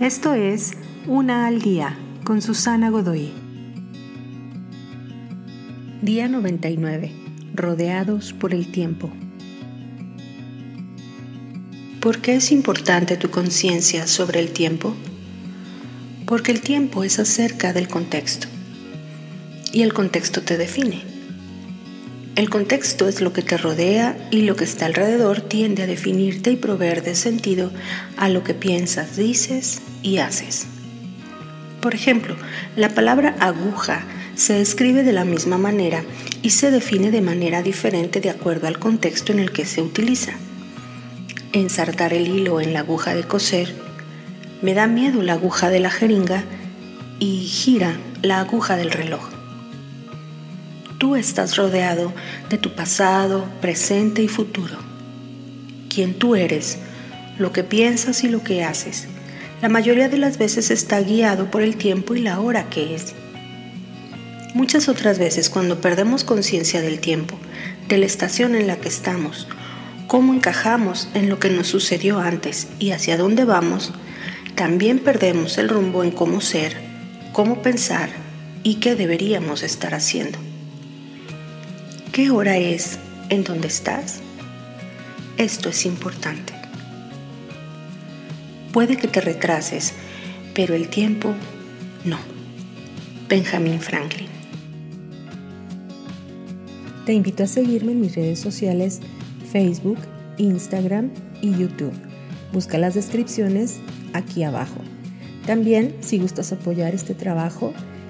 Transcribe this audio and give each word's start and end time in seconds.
Esto 0.00 0.34
es 0.34 0.72
Una 1.06 1.46
al 1.46 1.62
Día 1.62 1.96
con 2.22 2.42
Susana 2.42 2.90
Godoy. 2.90 3.32
Día 6.02 6.28
99. 6.28 7.12
Rodeados 7.54 8.34
por 8.34 8.52
el 8.52 8.70
tiempo. 8.70 9.10
¿Por 12.02 12.18
qué 12.18 12.34
es 12.34 12.52
importante 12.52 13.16
tu 13.16 13.30
conciencia 13.30 14.06
sobre 14.06 14.40
el 14.40 14.50
tiempo? 14.50 14.94
Porque 16.26 16.52
el 16.52 16.60
tiempo 16.60 17.02
es 17.02 17.18
acerca 17.18 17.72
del 17.72 17.88
contexto 17.88 18.48
y 19.72 19.80
el 19.80 19.94
contexto 19.94 20.42
te 20.42 20.58
define. 20.58 21.15
El 22.36 22.50
contexto 22.50 23.08
es 23.08 23.22
lo 23.22 23.32
que 23.32 23.40
te 23.40 23.56
rodea 23.56 24.14
y 24.30 24.42
lo 24.42 24.56
que 24.56 24.64
está 24.64 24.84
alrededor 24.84 25.40
tiende 25.40 25.84
a 25.84 25.86
definirte 25.86 26.50
y 26.50 26.56
proveer 26.56 27.02
de 27.02 27.14
sentido 27.14 27.70
a 28.18 28.28
lo 28.28 28.44
que 28.44 28.52
piensas, 28.52 29.16
dices 29.16 29.80
y 30.02 30.18
haces. 30.18 30.66
Por 31.80 31.94
ejemplo, 31.94 32.36
la 32.76 32.90
palabra 32.90 33.36
aguja 33.40 34.04
se 34.34 34.60
escribe 34.60 35.02
de 35.02 35.14
la 35.14 35.24
misma 35.24 35.56
manera 35.56 36.04
y 36.42 36.50
se 36.50 36.70
define 36.70 37.10
de 37.10 37.22
manera 37.22 37.62
diferente 37.62 38.20
de 38.20 38.28
acuerdo 38.28 38.66
al 38.66 38.78
contexto 38.78 39.32
en 39.32 39.38
el 39.38 39.50
que 39.50 39.64
se 39.64 39.80
utiliza. 39.80 40.32
Ensartar 41.54 42.12
el 42.12 42.28
hilo 42.28 42.60
en 42.60 42.74
la 42.74 42.80
aguja 42.80 43.14
de 43.14 43.24
coser, 43.24 43.74
me 44.60 44.74
da 44.74 44.86
miedo 44.86 45.22
la 45.22 45.32
aguja 45.32 45.70
de 45.70 45.80
la 45.80 45.90
jeringa 45.90 46.44
y 47.18 47.46
gira 47.46 47.96
la 48.20 48.40
aguja 48.40 48.76
del 48.76 48.90
reloj. 48.90 49.35
Tú 50.98 51.14
estás 51.14 51.56
rodeado 51.56 52.14
de 52.48 52.56
tu 52.56 52.74
pasado, 52.74 53.44
presente 53.60 54.22
y 54.22 54.28
futuro. 54.28 54.76
Quien 55.90 56.14
tú 56.14 56.36
eres, 56.36 56.78
lo 57.38 57.52
que 57.52 57.64
piensas 57.64 58.24
y 58.24 58.28
lo 58.30 58.42
que 58.42 58.64
haces, 58.64 59.06
la 59.60 59.68
mayoría 59.68 60.08
de 60.08 60.16
las 60.16 60.38
veces 60.38 60.70
está 60.70 60.98
guiado 61.02 61.50
por 61.50 61.60
el 61.60 61.76
tiempo 61.76 62.14
y 62.14 62.20
la 62.20 62.40
hora 62.40 62.70
que 62.70 62.94
es. 62.94 63.14
Muchas 64.54 64.88
otras 64.88 65.18
veces 65.18 65.50
cuando 65.50 65.82
perdemos 65.82 66.24
conciencia 66.24 66.80
del 66.80 66.98
tiempo, 66.98 67.38
de 67.88 67.98
la 67.98 68.06
estación 68.06 68.54
en 68.54 68.66
la 68.66 68.76
que 68.76 68.88
estamos, 68.88 69.48
cómo 70.06 70.32
encajamos 70.32 71.10
en 71.12 71.28
lo 71.28 71.38
que 71.38 71.50
nos 71.50 71.66
sucedió 71.66 72.20
antes 72.20 72.68
y 72.78 72.92
hacia 72.92 73.18
dónde 73.18 73.44
vamos, 73.44 73.92
también 74.54 74.98
perdemos 75.00 75.58
el 75.58 75.68
rumbo 75.68 76.04
en 76.04 76.10
cómo 76.10 76.40
ser, 76.40 76.74
cómo 77.34 77.60
pensar 77.60 78.08
y 78.62 78.76
qué 78.76 78.94
deberíamos 78.94 79.62
estar 79.62 79.94
haciendo. 79.94 80.38
¿Qué 82.16 82.30
hora 82.30 82.56
es 82.56 82.98
en 83.28 83.44
donde 83.44 83.68
estás? 83.68 84.20
Esto 85.36 85.68
es 85.68 85.84
importante. 85.84 86.54
Puede 88.72 88.96
que 88.96 89.06
te 89.06 89.20
retrases, 89.20 89.92
pero 90.54 90.74
el 90.74 90.88
tiempo 90.88 91.34
no. 92.06 92.16
Benjamin 93.28 93.80
Franklin. 93.80 94.28
Te 97.04 97.12
invito 97.12 97.42
a 97.42 97.46
seguirme 97.46 97.92
en 97.92 98.00
mis 98.00 98.16
redes 98.16 98.40
sociales 98.40 99.00
Facebook, 99.52 99.98
Instagram 100.38 101.10
y 101.42 101.50
YouTube. 101.50 101.92
Busca 102.50 102.78
las 102.78 102.94
descripciones 102.94 103.76
aquí 104.14 104.42
abajo. 104.42 104.80
También, 105.44 105.94
si 106.00 106.18
gustas 106.18 106.50
apoyar 106.50 106.94
este 106.94 107.14
trabajo, 107.14 107.74